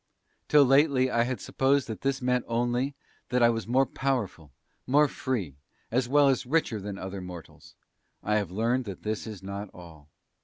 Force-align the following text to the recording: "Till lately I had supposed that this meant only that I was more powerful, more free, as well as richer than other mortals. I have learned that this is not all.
"Till 0.47 0.63
lately 0.65 1.11
I 1.11 1.25
had 1.25 1.39
supposed 1.39 1.87
that 1.87 2.01
this 2.01 2.23
meant 2.23 2.43
only 2.47 2.95
that 3.29 3.43
I 3.43 3.51
was 3.51 3.67
more 3.67 3.85
powerful, 3.85 4.51
more 4.87 5.07
free, 5.07 5.57
as 5.91 6.09
well 6.09 6.27
as 6.27 6.43
richer 6.47 6.79
than 6.79 6.97
other 6.97 7.21
mortals. 7.21 7.75
I 8.23 8.37
have 8.37 8.49
learned 8.49 8.85
that 8.85 9.03
this 9.03 9.27
is 9.27 9.43
not 9.43 9.69
all. 9.75 10.07